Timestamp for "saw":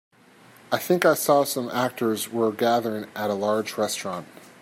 1.13-1.43